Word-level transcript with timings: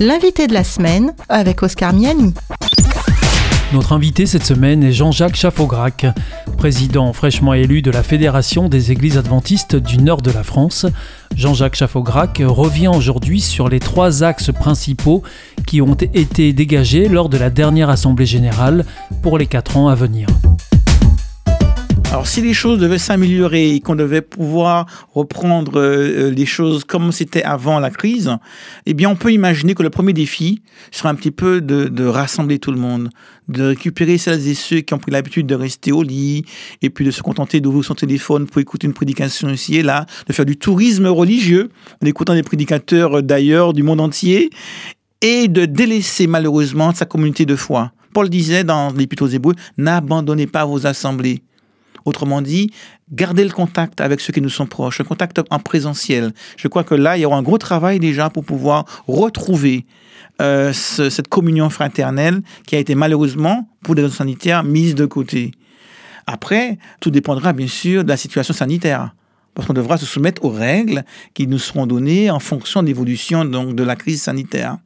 L'invité 0.00 0.48
de 0.48 0.54
la 0.54 0.64
semaine 0.64 1.14
avec 1.28 1.62
Oscar 1.62 1.92
Miani. 1.92 2.34
Notre 3.72 3.92
invité 3.92 4.26
cette 4.26 4.44
semaine 4.44 4.82
est 4.82 4.90
Jean-Jacques 4.90 5.36
Chaffaugrac, 5.36 6.06
président 6.58 7.12
fraîchement 7.12 7.54
élu 7.54 7.80
de 7.80 7.92
la 7.92 8.02
Fédération 8.02 8.68
des 8.68 8.90
Églises 8.90 9.16
adventistes 9.18 9.76
du 9.76 9.98
nord 9.98 10.20
de 10.20 10.32
la 10.32 10.42
France. 10.42 10.86
Jean-Jacques 11.36 11.76
Chaffaugrac 11.76 12.42
revient 12.44 12.88
aujourd'hui 12.88 13.40
sur 13.40 13.68
les 13.68 13.78
trois 13.78 14.24
axes 14.24 14.50
principaux 14.50 15.22
qui 15.64 15.80
ont 15.80 15.94
été 15.94 16.52
dégagés 16.52 17.08
lors 17.08 17.28
de 17.28 17.38
la 17.38 17.50
dernière 17.50 17.88
Assemblée 17.88 18.26
générale 18.26 18.84
pour 19.22 19.38
les 19.38 19.46
quatre 19.46 19.76
ans 19.76 19.86
à 19.86 19.94
venir. 19.94 20.26
Alors 22.14 22.28
si 22.28 22.40
les 22.40 22.54
choses 22.54 22.78
devaient 22.78 22.98
s'améliorer 22.98 23.74
et 23.74 23.80
qu'on 23.80 23.96
devait 23.96 24.20
pouvoir 24.20 24.86
reprendre 25.14 25.80
euh, 25.80 26.30
les 26.30 26.46
choses 26.46 26.84
comme 26.84 27.10
c'était 27.10 27.42
avant 27.42 27.80
la 27.80 27.90
crise, 27.90 28.30
eh 28.86 28.94
bien 28.94 29.10
on 29.10 29.16
peut 29.16 29.32
imaginer 29.32 29.74
que 29.74 29.82
le 29.82 29.90
premier 29.90 30.12
défi 30.12 30.62
sera 30.92 31.08
un 31.08 31.16
petit 31.16 31.32
peu 31.32 31.60
de, 31.60 32.06
rassembler 32.06 32.60
tout 32.60 32.70
le 32.70 32.78
monde, 32.78 33.10
de 33.48 33.64
récupérer 33.64 34.16
celles 34.16 34.46
et 34.46 34.54
ceux 34.54 34.82
qui 34.82 34.94
ont 34.94 34.98
pris 34.98 35.10
l'habitude 35.10 35.48
de 35.48 35.56
rester 35.56 35.90
au 35.90 36.04
lit 36.04 36.44
et 36.82 36.88
puis 36.88 37.04
de 37.04 37.10
se 37.10 37.20
contenter 37.20 37.60
d'ouvrir 37.60 37.84
son 37.84 37.96
téléphone 37.96 38.46
pour 38.46 38.60
écouter 38.60 38.86
une 38.86 38.94
prédication 38.94 39.48
ici 39.48 39.74
et 39.74 39.82
là, 39.82 40.06
de 40.28 40.32
faire 40.32 40.46
du 40.46 40.56
tourisme 40.56 41.08
religieux 41.08 41.70
en 42.00 42.06
écoutant 42.06 42.34
des 42.34 42.44
prédicateurs 42.44 43.24
d'ailleurs 43.24 43.72
du 43.72 43.82
monde 43.82 44.00
entier 44.00 44.50
et 45.20 45.48
de 45.48 45.64
délaisser 45.64 46.28
malheureusement 46.28 46.94
sa 46.94 47.06
communauté 47.06 47.44
de 47.44 47.56
foi. 47.56 47.90
Paul 48.12 48.28
disait 48.28 48.62
dans 48.62 48.92
l'Épître 48.92 49.24
aux 49.24 49.26
Hébreux, 49.26 49.56
n'abandonnez 49.76 50.46
pas 50.46 50.64
vos 50.64 50.86
assemblées. 50.86 51.42
Autrement 52.04 52.42
dit, 52.42 52.70
garder 53.12 53.44
le 53.44 53.50
contact 53.50 54.00
avec 54.00 54.20
ceux 54.20 54.32
qui 54.32 54.40
nous 54.40 54.50
sont 54.50 54.66
proches, 54.66 55.00
un 55.00 55.04
contact 55.04 55.40
en 55.50 55.58
présentiel. 55.58 56.32
Je 56.56 56.68
crois 56.68 56.84
que 56.84 56.94
là, 56.94 57.16
il 57.16 57.20
y 57.20 57.24
aura 57.24 57.36
un 57.36 57.42
gros 57.42 57.58
travail 57.58 57.98
déjà 57.98 58.28
pour 58.28 58.44
pouvoir 58.44 58.84
retrouver 59.06 59.86
euh, 60.42 60.72
cette 60.72 61.28
communion 61.28 61.70
fraternelle 61.70 62.42
qui 62.66 62.76
a 62.76 62.78
été 62.78 62.94
malheureusement, 62.94 63.68
pour 63.82 63.94
des 63.94 64.02
raisons 64.02 64.16
sanitaires, 64.16 64.64
mise 64.64 64.94
de 64.94 65.06
côté. 65.06 65.52
Après, 66.26 66.78
tout 67.00 67.10
dépendra 67.10 67.52
bien 67.52 67.68
sûr 67.68 68.04
de 68.04 68.08
la 68.08 68.16
situation 68.16 68.54
sanitaire. 68.54 69.14
Parce 69.54 69.68
qu'on 69.68 69.74
devra 69.74 69.96
se 69.98 70.06
soumettre 70.06 70.44
aux 70.44 70.50
règles 70.50 71.04
qui 71.32 71.46
nous 71.46 71.58
seront 71.58 71.86
données 71.86 72.30
en 72.30 72.40
fonction 72.40 72.82
de 72.82 72.88
l'évolution 72.88 73.44
de 73.44 73.82
la 73.82 73.94
crise 73.94 74.22
sanitaire. 74.22 74.78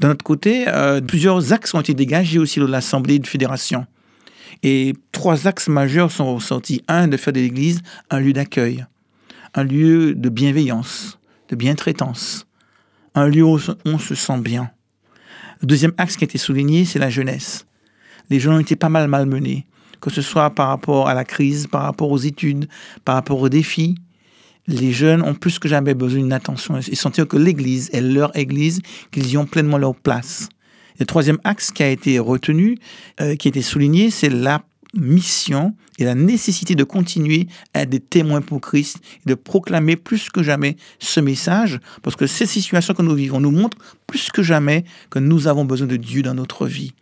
D'un 0.00 0.10
autre 0.10 0.24
côté, 0.24 0.64
euh, 0.68 1.00
plusieurs 1.00 1.52
axes 1.52 1.74
ont 1.74 1.80
été 1.80 1.92
dégagés 1.92 2.38
aussi 2.38 2.58
de 2.58 2.64
l'Assemblée 2.64 3.18
de 3.18 3.26
fédération. 3.26 3.86
Et 4.62 4.94
trois 5.12 5.46
axes 5.46 5.68
majeurs 5.68 6.12
sont 6.12 6.34
ressortis. 6.34 6.82
Un, 6.88 7.08
de 7.08 7.16
faire 7.16 7.32
de 7.32 7.40
l'Église 7.40 7.82
un 8.10 8.20
lieu 8.20 8.32
d'accueil, 8.32 8.84
un 9.54 9.64
lieu 9.64 10.14
de 10.14 10.28
bienveillance, 10.28 11.18
de 11.48 11.56
bientraitance, 11.56 12.46
un 13.14 13.26
lieu 13.26 13.44
où 13.44 13.58
on 13.84 13.98
se 13.98 14.14
sent 14.14 14.38
bien. 14.38 14.70
Le 15.60 15.66
deuxième 15.66 15.92
axe 15.96 16.16
qui 16.16 16.24
a 16.24 16.26
été 16.26 16.38
souligné, 16.38 16.84
c'est 16.84 16.98
la 16.98 17.10
jeunesse. 17.10 17.66
Les 18.30 18.40
jeunes 18.40 18.54
ont 18.54 18.60
été 18.60 18.76
pas 18.76 18.88
mal 18.88 19.08
malmenés, 19.08 19.66
que 20.00 20.10
ce 20.10 20.22
soit 20.22 20.50
par 20.50 20.68
rapport 20.68 21.08
à 21.08 21.14
la 21.14 21.24
crise, 21.24 21.66
par 21.66 21.82
rapport 21.82 22.10
aux 22.10 22.18
études, 22.18 22.68
par 23.04 23.14
rapport 23.14 23.40
aux 23.40 23.48
défis. 23.48 23.96
Les 24.66 24.92
jeunes 24.92 25.22
ont 25.22 25.34
plus 25.34 25.58
que 25.58 25.68
jamais 25.68 25.94
besoin 25.94 26.20
d'une 26.20 26.32
attention 26.32 26.78
et 26.78 26.94
sentir 26.94 27.26
que 27.26 27.36
l'Église 27.36 27.90
est 27.92 28.00
leur 28.00 28.36
Église, 28.36 28.80
qu'ils 29.10 29.28
y 29.30 29.36
ont 29.36 29.46
pleinement 29.46 29.78
leur 29.78 29.94
place. 29.94 30.48
Le 31.02 31.06
troisième 31.06 31.40
axe 31.42 31.72
qui 31.72 31.82
a 31.82 31.88
été 31.88 32.20
retenu, 32.20 32.78
euh, 33.20 33.34
qui 33.34 33.48
a 33.48 33.50
été 33.50 33.60
souligné, 33.60 34.08
c'est 34.12 34.28
la 34.28 34.62
mission 34.94 35.74
et 35.98 36.04
la 36.04 36.14
nécessité 36.14 36.76
de 36.76 36.84
continuer 36.84 37.48
à 37.74 37.82
être 37.82 37.90
des 37.90 37.98
témoins 37.98 38.40
pour 38.40 38.60
Christ 38.60 38.98
et 39.26 39.30
de 39.30 39.34
proclamer 39.34 39.96
plus 39.96 40.30
que 40.30 40.44
jamais 40.44 40.76
ce 41.00 41.18
message, 41.18 41.80
parce 42.04 42.14
que 42.14 42.28
ces 42.28 42.46
situations 42.46 42.94
que 42.94 43.02
nous 43.02 43.16
vivons 43.16 43.40
nous 43.40 43.50
montrent 43.50 43.78
plus 44.06 44.30
que 44.30 44.44
jamais 44.44 44.84
que 45.10 45.18
nous 45.18 45.48
avons 45.48 45.64
besoin 45.64 45.88
de 45.88 45.96
Dieu 45.96 46.22
dans 46.22 46.34
notre 46.34 46.68
vie. 46.68 46.94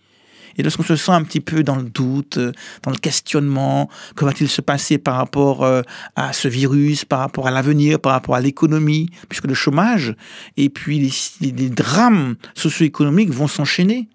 Et 0.56 0.62
lorsqu'on 0.62 0.83
se 0.83 0.97
sent 0.97 1.12
un 1.12 1.22
petit 1.22 1.41
peu 1.41 1.62
dans 1.62 1.77
le 1.77 1.84
doute, 1.84 2.38
euh, 2.38 2.53
dans 2.83 2.91
le 2.91 2.97
questionnement, 2.97 3.88
que 4.16 4.25
va-t-il 4.25 4.49
se 4.49 4.61
passer 4.61 4.99
par 4.99 5.16
rapport 5.16 5.65
euh, 5.65 5.83
à 6.16 6.33
ce 6.33 6.49
virus, 6.49 7.05
par 7.05 7.21
rapport 7.21 7.47
à 7.47 7.50
l'avenir, 7.50 8.00
par 8.00 8.12
rapport 8.12 8.34
à 8.34 8.41
l'économie, 8.41 9.11
puisque 9.28 9.47
le 9.47 9.55
chômage 9.55 10.15
et 10.56 10.69
puis 10.69 11.12
les, 11.41 11.71
drames 11.71 12.37
socio-économiques 12.55 13.31
vont 13.31 13.49
s'enchaîner. 13.49 14.09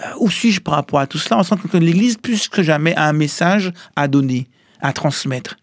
Euh, 0.00 0.04
où 0.20 0.30
suis-je 0.30 0.60
par 0.60 0.74
rapport 0.74 1.00
à 1.00 1.06
tout 1.06 1.18
cela 1.18 1.38
On 1.38 1.42
sent 1.42 1.56
que 1.70 1.76
l'Église, 1.76 2.16
plus 2.16 2.48
que 2.48 2.62
jamais, 2.62 2.94
a 2.94 3.08
un 3.08 3.12
message 3.12 3.72
à 3.96 4.08
donner, 4.08 4.46
à 4.80 4.92
transmettre. 4.92 5.56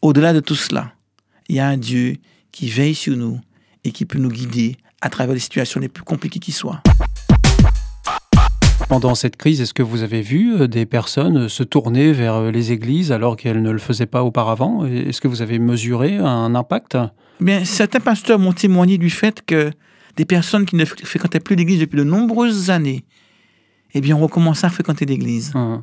Au-delà 0.00 0.32
de 0.32 0.40
tout 0.40 0.54
cela, 0.54 0.92
il 1.48 1.56
y 1.56 1.60
a 1.60 1.68
un 1.68 1.76
Dieu 1.76 2.16
qui 2.50 2.68
veille 2.68 2.94
sur 2.94 3.16
nous 3.16 3.40
et 3.84 3.92
qui 3.92 4.04
peut 4.04 4.18
nous 4.18 4.30
guider 4.30 4.76
à 5.00 5.10
travers 5.10 5.34
les 5.34 5.40
situations 5.40 5.80
les 5.80 5.88
plus 5.88 6.04
compliquées 6.04 6.38
qui 6.38 6.52
soient. 6.52 6.82
Pendant 8.92 9.14
cette 9.14 9.38
crise, 9.38 9.62
est-ce 9.62 9.72
que 9.72 9.82
vous 9.82 10.02
avez 10.02 10.20
vu 10.20 10.52
euh, 10.52 10.68
des 10.68 10.84
personnes 10.84 11.44
euh, 11.44 11.48
se 11.48 11.62
tourner 11.62 12.12
vers 12.12 12.34
euh, 12.34 12.50
les 12.50 12.72
églises 12.72 13.10
alors 13.10 13.38
qu'elles 13.38 13.62
ne 13.62 13.70
le 13.70 13.78
faisaient 13.78 14.04
pas 14.04 14.22
auparavant? 14.22 14.84
Est-ce 14.84 15.22
que 15.22 15.28
vous 15.28 15.40
avez 15.40 15.58
mesuré 15.58 16.18
un 16.18 16.54
impact? 16.54 16.98
Bien, 17.40 17.64
certains 17.64 18.00
pasteurs 18.00 18.38
m'ont 18.38 18.52
témoigné 18.52 18.98
du 18.98 19.08
fait 19.08 19.42
que 19.46 19.70
des 20.16 20.26
personnes 20.26 20.66
qui 20.66 20.76
ne 20.76 20.84
fréquentaient 20.84 21.40
plus 21.40 21.56
l'église 21.56 21.80
depuis 21.80 21.96
de 21.96 22.04
nombreuses 22.04 22.68
années, 22.68 23.06
eh 23.94 24.02
bien, 24.02 24.14
ont 24.14 24.20
recommencé 24.20 24.66
à 24.66 24.68
fréquenter 24.68 25.06
l'église. 25.06 25.52
Hum. 25.54 25.82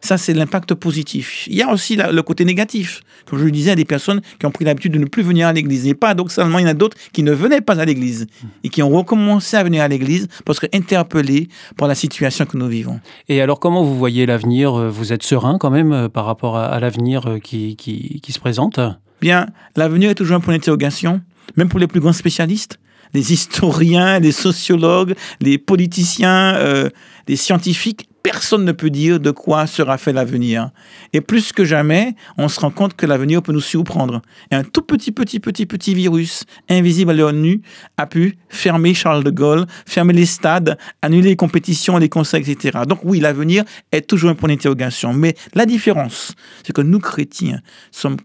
Ça, 0.00 0.16
c'est 0.16 0.32
l'impact 0.32 0.74
positif. 0.74 1.46
Il 1.48 1.56
y 1.56 1.62
a 1.62 1.70
aussi 1.70 1.96
le 1.96 2.22
côté 2.22 2.44
négatif. 2.44 3.02
Comme 3.26 3.38
je 3.38 3.44
le 3.44 3.50
disais, 3.50 3.72
à 3.72 3.76
des 3.76 3.84
personnes 3.84 4.20
qui 4.38 4.46
ont 4.46 4.50
pris 4.50 4.64
l'habitude 4.64 4.92
de 4.92 4.98
ne 4.98 5.04
plus 5.04 5.22
venir 5.22 5.46
à 5.46 5.52
l'église. 5.52 5.86
Et 5.86 5.94
paradoxalement, 5.94 6.58
il 6.58 6.62
y 6.62 6.64
en 6.64 6.70
a 6.70 6.74
d'autres 6.74 6.96
qui 7.12 7.22
ne 7.22 7.32
venaient 7.32 7.60
pas 7.60 7.78
à 7.78 7.84
l'église 7.84 8.26
et 8.64 8.70
qui 8.70 8.82
ont 8.82 8.88
recommencé 8.88 9.56
à 9.56 9.62
venir 9.62 9.82
à 9.82 9.88
l'église 9.88 10.28
parce 10.44 10.58
qu'interpellés 10.58 11.48
par 11.76 11.86
la 11.86 11.94
situation 11.94 12.46
que 12.46 12.56
nous 12.56 12.68
vivons. 12.68 13.00
Et 13.28 13.40
alors, 13.40 13.60
comment 13.60 13.84
vous 13.84 13.96
voyez 13.96 14.26
l'avenir? 14.26 14.72
Vous 14.90 15.12
êtes 15.12 15.22
serein 15.22 15.58
quand 15.58 15.70
même 15.70 15.92
euh, 15.92 16.08
par 16.08 16.24
rapport 16.24 16.56
à, 16.56 16.80
l'avenir 16.80 17.26
euh, 17.26 17.38
qui, 17.38 17.76
qui, 17.76 18.20
qui 18.20 18.32
se 18.32 18.40
présente? 18.40 18.80
Bien, 19.20 19.46
l'avenir 19.76 20.10
est 20.10 20.14
toujours 20.14 20.36
un 20.36 20.40
point 20.40 20.54
d'interrogation, 20.54 21.20
même 21.56 21.68
pour 21.68 21.78
les 21.78 21.86
plus 21.86 22.00
grands 22.00 22.12
spécialistes 22.12 22.78
les 23.14 23.32
historiens, 23.32 24.20
les 24.20 24.32
sociologues, 24.32 25.14
les 25.40 25.58
politiciens, 25.58 26.54
euh, 26.56 26.90
les 27.28 27.36
scientifiques 27.36 28.08
personne 28.22 28.64
ne 28.64 28.72
peut 28.72 28.90
dire 28.90 29.20
de 29.20 29.30
quoi 29.30 29.66
sera 29.66 29.98
fait 29.98 30.12
l'avenir. 30.12 30.70
Et 31.12 31.20
plus 31.20 31.52
que 31.52 31.64
jamais, 31.64 32.14
on 32.38 32.48
se 32.48 32.60
rend 32.60 32.70
compte 32.70 32.94
que 32.94 33.06
l'avenir 33.06 33.42
peut 33.42 33.52
nous 33.52 33.60
surprendre. 33.60 34.22
Et 34.50 34.54
un 34.54 34.64
tout 34.64 34.82
petit, 34.82 35.12
petit, 35.12 35.40
petit, 35.40 35.66
petit 35.66 35.94
virus, 35.94 36.44
invisible 36.68 37.10
à 37.12 37.14
l'œil 37.14 37.34
nu, 37.34 37.62
a 37.96 38.06
pu 38.06 38.38
fermer 38.48 38.94
Charles 38.94 39.24
de 39.24 39.30
Gaulle, 39.30 39.66
fermer 39.86 40.12
les 40.12 40.26
stades, 40.26 40.78
annuler 41.02 41.30
les 41.30 41.36
compétitions, 41.36 41.98
les 41.98 42.08
concerts, 42.08 42.40
etc. 42.40 42.80
Donc 42.86 43.00
oui, 43.04 43.20
l'avenir 43.20 43.64
est 43.92 44.08
toujours 44.08 44.30
un 44.30 44.34
point 44.34 44.48
d'interrogation. 44.48 45.12
Mais 45.12 45.34
la 45.54 45.66
différence, 45.66 46.34
c'est 46.64 46.72
que 46.72 46.82
nous, 46.82 46.98
chrétiens, 46.98 47.60
sommes 47.90 48.16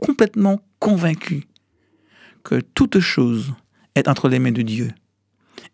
complètement 0.00 0.60
convaincus 0.78 1.44
que 2.42 2.60
toute 2.60 3.00
chose 3.00 3.52
est 3.94 4.08
entre 4.08 4.28
les 4.28 4.38
mains 4.38 4.52
de 4.52 4.62
Dieu. 4.62 4.90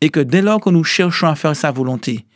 Et 0.00 0.11
que 0.11 0.21
dès 0.21 0.43
lors 0.43 0.61
que 0.61 0.71
nous 0.71 0.84
cherchons 0.84 1.28
à 1.28 1.37
faire 1.37 1.55
sa 1.55 1.71
volonté, 1.71 2.27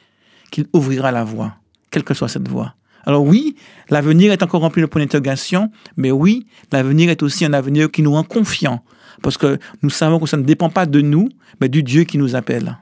qu'il 0.50 0.66
ouvrira 0.72 1.12
la 1.12 1.24
voie, 1.24 1.54
quelle 1.90 2.04
que 2.04 2.14
soit 2.14 2.28
cette 2.28 2.48
voie. 2.48 2.74
Alors 3.06 3.24
oui, 3.24 3.56
l'avenir 3.88 4.32
est 4.32 4.42
encore 4.42 4.60
rempli 4.60 4.82
de 4.82 4.86
points 4.86 5.00
d'interrogation, 5.00 5.70
mais 5.96 6.10
oui, 6.10 6.46
l'avenir 6.72 7.10
est 7.10 7.22
aussi 7.22 7.44
un 7.44 7.52
avenir 7.52 7.90
qui 7.90 8.02
nous 8.02 8.12
rend 8.12 8.24
confiants, 8.24 8.82
parce 9.22 9.38
que 9.38 9.58
nous 9.82 9.90
savons 9.90 10.18
que 10.18 10.28
ça 10.28 10.36
ne 10.36 10.42
dépend 10.42 10.68
pas 10.68 10.86
de 10.86 11.00
nous, 11.00 11.28
mais 11.60 11.68
du 11.68 11.82
Dieu 11.82 12.04
qui 12.04 12.18
nous 12.18 12.36
appelle. 12.36 12.76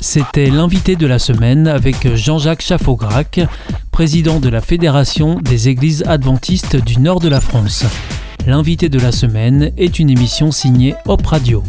C'était 0.00 0.50
l'invité 0.50 0.94
de 0.94 1.06
la 1.06 1.18
semaine 1.18 1.66
avec 1.66 2.14
Jean-Jacques 2.14 2.62
Chaffaugrac, 2.62 3.40
président 3.90 4.40
de 4.40 4.48
la 4.48 4.60
Fédération 4.60 5.40
des 5.40 5.68
Églises 5.68 6.04
adventistes 6.06 6.76
du 6.76 7.00
nord 7.00 7.20
de 7.20 7.28
la 7.28 7.40
France. 7.40 7.84
L'invité 8.46 8.88
de 8.88 8.98
la 8.98 9.10
semaine 9.10 9.72
est 9.76 9.98
une 9.98 10.10
émission 10.10 10.52
signée 10.52 10.94
Hop 11.06 11.26
Radio. 11.26 11.62